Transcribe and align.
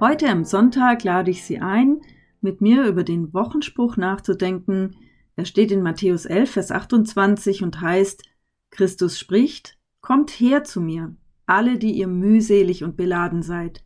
Heute 0.00 0.28
am 0.28 0.44
Sonntag 0.44 1.04
lade 1.04 1.30
ich 1.30 1.44
Sie 1.44 1.60
ein, 1.60 2.00
mit 2.40 2.60
mir 2.60 2.84
über 2.86 3.04
den 3.04 3.32
Wochenspruch 3.32 3.96
nachzudenken. 3.96 4.96
Er 5.36 5.44
steht 5.44 5.70
in 5.70 5.82
Matthäus 5.82 6.26
11, 6.26 6.50
Vers 6.50 6.72
28 6.72 7.62
und 7.62 7.80
heißt, 7.80 8.24
Christus 8.70 9.18
spricht, 9.18 9.78
Kommt 10.00 10.32
her 10.32 10.64
zu 10.64 10.80
mir, 10.80 11.16
alle, 11.46 11.78
die 11.78 11.92
ihr 11.92 12.08
mühselig 12.08 12.82
und 12.82 12.96
beladen 12.96 13.42
seid. 13.42 13.84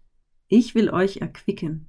Ich 0.49 0.75
will 0.75 0.91
euch 0.91 1.19
erquicken. 1.19 1.89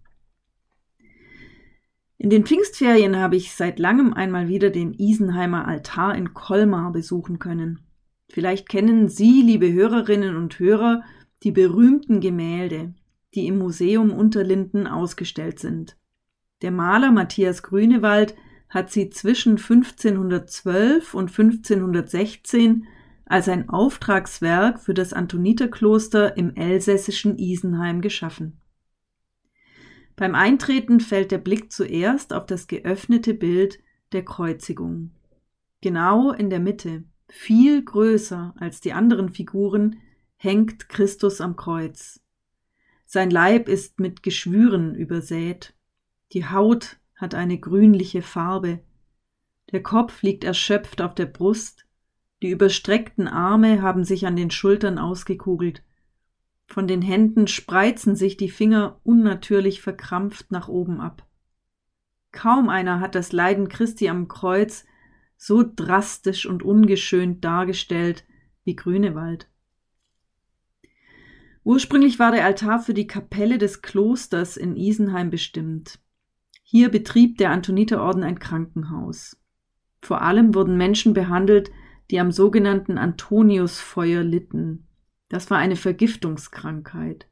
In 2.18 2.30
den 2.30 2.46
Pfingstferien 2.46 3.16
habe 3.16 3.38
ich 3.38 3.54
seit 3.54 3.80
langem 3.80 4.14
einmal 4.14 4.50
wieder 4.50 4.70
den 4.70 4.94
Isenheimer 4.94 5.66
Altar 5.66 6.16
in 6.16 6.34
Colmar 6.34 6.92
besuchen 6.92 7.40
können. 7.40 7.80
Vielleicht 8.30 8.68
kennen 8.68 9.08
Sie, 9.08 9.42
liebe 9.42 9.72
Hörerinnen 9.72 10.36
und 10.36 10.60
Hörer, 10.60 11.04
die 11.42 11.52
berühmten 11.52 12.20
Gemälde, 12.20 12.94
die 13.36 13.48
im 13.48 13.58
Museum 13.58 14.12
Unterlinden 14.12 14.88
ausgestellt 14.88 15.60
sind. 15.60 15.98
Der 16.62 16.72
Maler 16.72 17.12
Matthias 17.12 17.64
Grünewald 17.64 18.36
hat 18.70 18.92
sie 18.92 19.10
zwischen 19.10 19.58
1512 19.58 21.14
und 21.14 21.30
1516 21.30 22.88
als 23.26 23.48
ein 23.48 23.70
Auftragswerk 23.70 24.80
für 24.80 24.94
das 24.94 25.14
Antoniterkloster 25.14 26.36
im 26.36 26.56
elsässischen 26.56 27.38
Isenheim 27.38 28.02
geschaffen. 28.02 28.60
Beim 30.16 30.36
Eintreten 30.36 31.00
fällt 31.00 31.32
der 31.32 31.38
Blick 31.38 31.72
zuerst 31.72 32.34
auf 32.34 32.46
das 32.46 32.68
geöffnete 32.68 33.34
Bild 33.34 33.80
der 34.12 34.26
Kreuzigung. 34.26 35.12
Genau 35.82 36.32
in 36.32 36.50
der 36.50 36.60
Mitte, 36.60 37.06
viel 37.28 37.84
größer 37.84 38.54
als 38.60 38.82
die 38.82 38.92
anderen 38.92 39.30
Figuren, 39.30 40.02
hängt 40.36 40.90
Christus 40.90 41.40
am 41.40 41.56
Kreuz. 41.56 42.22
Sein 43.12 43.32
Leib 43.32 43.68
ist 43.68 44.00
mit 44.00 44.22
Geschwüren 44.22 44.94
übersät. 44.94 45.74
Die 46.32 46.48
Haut 46.48 47.00
hat 47.16 47.34
eine 47.34 47.58
grünliche 47.58 48.22
Farbe. 48.22 48.84
Der 49.72 49.82
Kopf 49.82 50.22
liegt 50.22 50.44
erschöpft 50.44 51.02
auf 51.02 51.16
der 51.16 51.26
Brust. 51.26 51.88
Die 52.44 52.52
überstreckten 52.52 53.28
Arme 53.28 53.82
haben 53.82 54.04
sich 54.04 54.28
an 54.28 54.36
den 54.36 54.52
Schultern 54.52 55.00
ausgekugelt. 55.00 55.82
Von 56.68 56.88
den 56.88 57.02
Händen 57.02 57.48
spreizen 57.48 58.16
sich 58.16 58.38
die 58.38 58.52
Finger 58.52 59.00
unnatürlich 59.02 59.82
verkrampft 59.82 60.52
nach 60.52 60.68
oben 60.68 61.02
ab. 61.02 61.28
Kaum 62.32 62.70
einer 62.70 63.00
hat 63.00 63.16
das 63.16 63.32
Leiden 63.32 63.70
Christi 63.70 64.08
am 64.08 64.28
Kreuz 64.28 64.86
so 65.36 65.64
drastisch 65.64 66.46
und 66.46 66.62
ungeschönt 66.62 67.44
dargestellt 67.44 68.24
wie 68.66 68.76
Grünewald. 68.76 69.49
Ursprünglich 71.70 72.18
war 72.18 72.32
der 72.32 72.46
Altar 72.46 72.80
für 72.80 72.96
die 72.96 73.06
Kapelle 73.06 73.60
des 73.60 73.84
Klosters 73.84 74.58
in 74.58 74.76
Isenheim 74.76 75.30
bestimmt. 75.30 76.00
Hier 76.64 76.90
betrieb 76.90 77.38
der 77.38 77.52
Antoniterorden 77.52 78.24
ein 78.24 78.40
Krankenhaus. 78.40 79.38
Vor 80.02 80.24
allem 80.24 80.56
wurden 80.56 80.78
Menschen 80.78 81.14
behandelt, 81.14 81.70
die 82.10 82.20
am 82.20 82.32
sogenannten 82.32 82.98
Antoniusfeuer 82.98 84.24
litten. 84.24 84.88
Das 85.28 85.52
war 85.52 85.60
eine 85.60 85.76
Vergiftungskrankheit. 85.76 87.28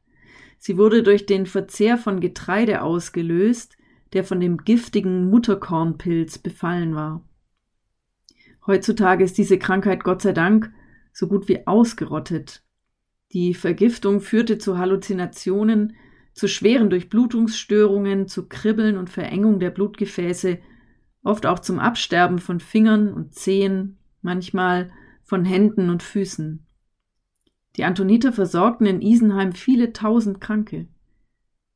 Sie 0.60 0.78
wurde 0.78 1.02
durch 1.02 1.26
den 1.26 1.46
Verzehr 1.46 1.98
von 1.98 2.20
Getreide 2.20 2.82
ausgelöst, 2.82 3.76
der 4.12 4.22
von 4.22 4.38
dem 4.38 4.58
giftigen 4.58 5.28
Mutterkornpilz 5.30 6.38
befallen 6.38 6.94
war. 6.94 7.24
Heutzutage 8.68 9.24
ist 9.24 9.36
diese 9.36 9.58
Krankheit 9.58 10.04
Gott 10.04 10.22
sei 10.22 10.30
Dank 10.30 10.72
so 11.12 11.26
gut 11.26 11.48
wie 11.48 11.66
ausgerottet. 11.66 12.62
Die 13.32 13.52
Vergiftung 13.54 14.20
führte 14.20 14.58
zu 14.58 14.78
Halluzinationen, 14.78 15.94
zu 16.32 16.48
schweren 16.48 16.88
Durchblutungsstörungen, 16.88 18.28
zu 18.28 18.48
Kribbeln 18.48 18.96
und 18.96 19.10
Verengung 19.10 19.60
der 19.60 19.70
Blutgefäße, 19.70 20.58
oft 21.22 21.46
auch 21.46 21.58
zum 21.58 21.78
Absterben 21.78 22.38
von 22.38 22.60
Fingern 22.60 23.12
und 23.12 23.34
Zehen, 23.34 23.98
manchmal 24.22 24.90
von 25.24 25.44
Händen 25.44 25.90
und 25.90 26.02
Füßen. 26.02 26.64
Die 27.76 27.84
Antoniter 27.84 28.32
versorgten 28.32 28.86
in 28.86 29.02
Isenheim 29.02 29.52
viele 29.52 29.92
tausend 29.92 30.40
Kranke. 30.40 30.88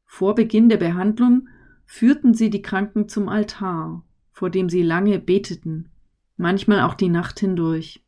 Vor 0.05 0.35
Beginn 0.35 0.69
der 0.69 0.79
Behandlung 0.79 1.49
führten 1.85 2.35
sie 2.35 2.51
die 2.51 2.63
Kranken 2.63 3.09
zum 3.09 3.29
Altar, 3.29 4.05
vor 4.33 4.51
dem 4.51 4.69
sie 4.69 4.83
lange 4.83 5.19
beteten, 5.19 5.91
manchmal 6.37 6.81
auch 6.81 6.95
die 6.95 7.09
Nacht 7.09 7.41
hindurch. 7.41 8.02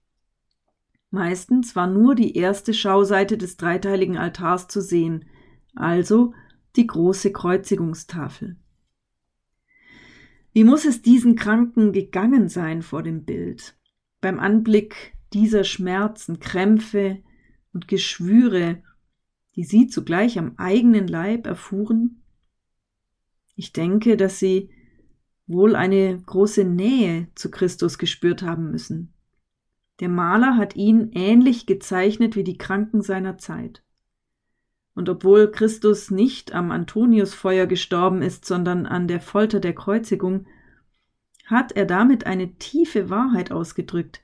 Meistens 1.14 1.76
war 1.76 1.86
nur 1.86 2.16
die 2.16 2.36
erste 2.36 2.74
Schauseite 2.74 3.38
des 3.38 3.56
dreiteiligen 3.56 4.16
Altars 4.16 4.66
zu 4.66 4.80
sehen, 4.80 5.26
also 5.76 6.34
die 6.74 6.88
große 6.88 7.30
Kreuzigungstafel. 7.30 8.56
Wie 10.52 10.64
muss 10.64 10.84
es 10.84 11.02
diesen 11.02 11.36
Kranken 11.36 11.92
gegangen 11.92 12.48
sein 12.48 12.82
vor 12.82 13.04
dem 13.04 13.24
Bild, 13.24 13.76
beim 14.20 14.40
Anblick 14.40 15.16
dieser 15.32 15.62
Schmerzen, 15.62 16.40
Krämpfe 16.40 17.22
und 17.72 17.86
Geschwüre, 17.86 18.82
die 19.54 19.62
sie 19.62 19.86
zugleich 19.86 20.36
am 20.36 20.54
eigenen 20.56 21.06
Leib 21.06 21.46
erfuhren? 21.46 22.24
Ich 23.54 23.72
denke, 23.72 24.16
dass 24.16 24.40
sie 24.40 24.68
wohl 25.46 25.76
eine 25.76 26.20
große 26.26 26.64
Nähe 26.64 27.28
zu 27.36 27.52
Christus 27.52 27.98
gespürt 27.98 28.42
haben 28.42 28.72
müssen. 28.72 29.13
Der 30.00 30.08
Maler 30.08 30.56
hat 30.56 30.76
ihn 30.76 31.10
ähnlich 31.12 31.66
gezeichnet 31.66 32.36
wie 32.36 32.44
die 32.44 32.58
Kranken 32.58 33.02
seiner 33.02 33.38
Zeit. 33.38 33.82
Und 34.94 35.08
obwohl 35.08 35.50
Christus 35.50 36.10
nicht 36.10 36.52
am 36.52 36.70
Antoniusfeuer 36.70 37.66
gestorben 37.66 38.22
ist, 38.22 38.44
sondern 38.44 38.86
an 38.86 39.08
der 39.08 39.20
Folter 39.20 39.60
der 39.60 39.74
Kreuzigung, 39.74 40.46
hat 41.46 41.72
er 41.72 41.84
damit 41.84 42.26
eine 42.26 42.54
tiefe 42.54 43.10
Wahrheit 43.10 43.52
ausgedrückt. 43.52 44.22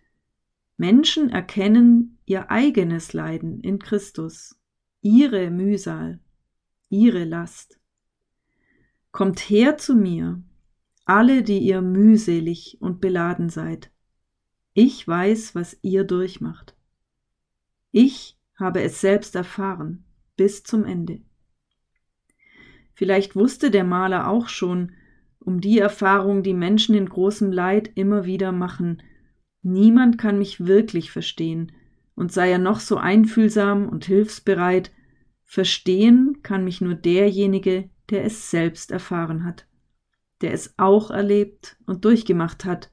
Menschen 0.77 1.29
erkennen 1.29 2.19
ihr 2.25 2.51
eigenes 2.51 3.13
Leiden 3.13 3.61
in 3.61 3.79
Christus, 3.79 4.59
ihre 5.03 5.51
Mühsal, 5.51 6.21
ihre 6.89 7.25
Last. 7.25 7.79
Kommt 9.13 9.41
her 9.41 9.77
zu 9.77 9.95
mir, 9.95 10.43
alle, 11.05 11.43
die 11.43 11.59
ihr 11.59 11.83
mühselig 11.83 12.79
und 12.81 13.01
beladen 13.01 13.51
seid, 13.51 13.91
ich 14.81 15.07
weiß, 15.07 15.55
was 15.55 15.77
ihr 15.83 16.05
durchmacht. 16.05 16.75
Ich 17.91 18.39
habe 18.59 18.81
es 18.81 19.03
selbst 19.03 19.37
erfahren, 19.37 20.05
bis 20.39 20.63
zum 20.63 20.87
Ende. 20.87 21.21
Vielleicht 22.95 23.37
wusste 23.37 23.71
der 23.71 23.85
Maler 23.85 24.27
auch 24.27 24.49
schon 24.49 24.93
um 25.39 25.61
die 25.61 25.79
Erfahrung, 25.79 26.43
die 26.43 26.55
Menschen 26.55 26.95
in 26.95 27.07
großem 27.07 27.53
Leid 27.53 27.91
immer 27.95 28.25
wieder 28.25 28.53
machen. 28.53 29.03
Niemand 29.61 30.17
kann 30.17 30.39
mich 30.39 30.65
wirklich 30.65 31.11
verstehen, 31.11 31.73
und 32.15 32.33
sei 32.33 32.51
er 32.51 32.59
noch 32.59 32.81
so 32.81 32.97
einfühlsam 32.97 33.87
und 33.87 34.07
hilfsbereit, 34.07 34.93
verstehen 35.45 36.39
kann 36.43 36.65
mich 36.65 36.81
nur 36.81 36.95
derjenige, 36.95 37.91
der 38.09 38.25
es 38.25 38.51
selbst 38.51 38.93
erfahren 38.93 39.45
hat, 39.45 39.67
der 40.41 40.55
es 40.55 40.73
auch 40.79 41.11
erlebt 41.11 41.77
und 41.85 42.07
durchgemacht 42.07 42.65
hat, 42.65 42.91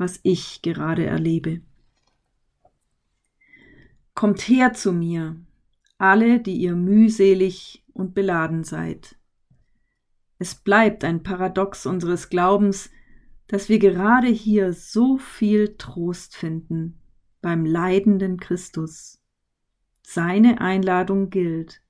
was 0.00 0.18
ich 0.22 0.62
gerade 0.62 1.04
erlebe. 1.04 1.60
Kommt 4.14 4.40
her 4.40 4.72
zu 4.72 4.92
mir, 4.92 5.36
alle, 5.98 6.40
die 6.40 6.56
ihr 6.56 6.74
mühselig 6.74 7.84
und 7.92 8.14
beladen 8.14 8.64
seid. 8.64 9.16
Es 10.38 10.54
bleibt 10.54 11.04
ein 11.04 11.22
Paradox 11.22 11.84
unseres 11.84 12.30
Glaubens, 12.30 12.90
dass 13.46 13.68
wir 13.68 13.78
gerade 13.78 14.28
hier 14.28 14.72
so 14.72 15.18
viel 15.18 15.76
Trost 15.76 16.34
finden 16.34 16.98
beim 17.42 17.66
leidenden 17.66 18.38
Christus. 18.40 19.20
Seine 20.02 20.62
Einladung 20.62 21.28
gilt. 21.28 21.82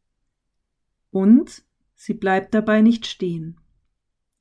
Und 1.10 1.62
sie 1.94 2.14
bleibt 2.14 2.54
dabei 2.54 2.80
nicht 2.80 3.06
stehen. 3.06 3.60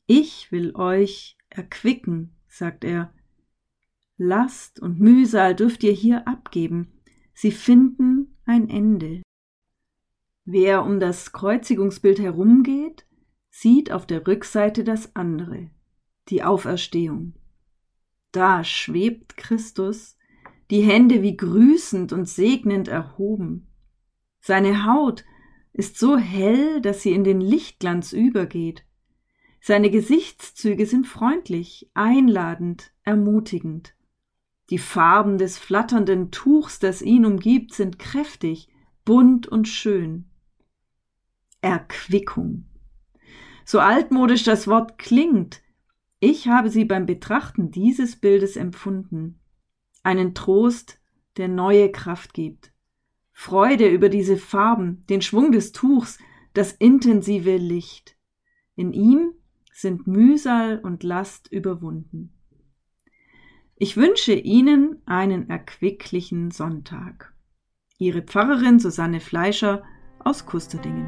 Ich 0.08 0.52
will 0.52 0.76
euch 0.76 1.38
erquicken, 1.50 2.36
sagt 2.48 2.84
er, 2.84 3.14
Last 4.22 4.82
und 4.82 5.00
Mühsal 5.00 5.56
dürft 5.56 5.82
ihr 5.82 5.94
hier 5.94 6.28
abgeben. 6.28 6.92
Sie 7.34 7.52
finden 7.52 8.36
ein 8.44 8.70
Ende. 8.70 9.22
Wer 10.44 10.84
um 10.84 11.00
das 11.00 11.32
Kreuzigungsbild 11.32 12.20
herumgeht, 12.20 13.06
sieht 13.50 13.94
auf 13.94 14.06
der 14.06 14.28
Rückseite 14.28 14.84
das 14.84 15.16
andere, 15.16 15.70
die 16.28 16.44
Auferstehung. 16.44 17.36
Da 18.34 18.66
schwebt 18.66 19.38
Christus, 19.38 20.18
die 20.70 20.82
Hände 20.82 21.22
wie 21.22 21.38
grüßend 21.38 22.12
und 22.12 22.28
segnend 22.28 22.90
erhoben. 22.90 23.68
Seine 24.42 24.86
Haut 24.86 25.24
ist 25.72 25.98
so 25.98 26.18
hell, 26.18 26.82
dass 26.82 27.04
sie 27.04 27.14
in 27.14 27.24
den 27.24 27.40
Lichtglanz 27.40 28.12
übergeht. 28.12 28.84
Seine 29.62 29.90
Gesichtszüge 29.90 30.86
sind 30.86 31.08
freundlich, 31.08 31.90
einladend, 31.94 32.92
ermutigend. 33.04 33.96
Die 34.70 34.78
Farben 34.78 35.38
des 35.38 35.58
flatternden 35.58 36.32
Tuchs, 36.32 36.80
das 36.80 37.02
ihn 37.02 37.26
umgibt, 37.26 37.74
sind 37.74 37.98
kräftig, 37.98 38.70
bunt 39.04 39.48
und 39.48 39.68
schön. 39.68 40.30
Erquickung. 41.62 42.66
So 43.66 43.80
altmodisch 43.80 44.44
das 44.44 44.68
Wort 44.68 44.98
klingt, 44.98 45.62
ich 46.20 46.48
habe 46.48 46.70
sie 46.70 46.86
beim 46.86 47.06
Betrachten 47.06 47.72
dieses 47.72 48.18
Bildes 48.18 48.58
empfunden. 48.58 49.40
Einen 50.04 50.36
Trost, 50.36 51.00
der 51.38 51.48
neue 51.48 51.92
Kraft 51.92 52.34
gibt. 52.34 52.72
Freude 53.32 53.88
über 53.88 54.10
diese 54.10 54.38
Farben, 54.38 55.06
den 55.08 55.22
Schwung 55.22 55.52
des 55.52 55.72
Tuchs, 55.72 56.20
das 56.54 56.74
intensive 56.74 57.56
Licht. 57.58 58.18
In 58.76 58.92
ihm 58.92 59.34
sind 59.72 60.08
Mühsal 60.08 60.80
und 60.80 61.04
Last 61.04 61.52
überwunden. 61.52 62.34
Ich 63.82 63.96
wünsche 63.96 64.34
Ihnen 64.34 65.02
einen 65.06 65.50
erquicklichen 65.50 66.52
Sonntag. 66.52 67.34
Ihre 67.98 68.22
Pfarrerin 68.22 68.78
Susanne 68.78 69.22
Fleischer 69.22 69.84
aus 70.20 70.46
Kusterdingen. 70.46 71.08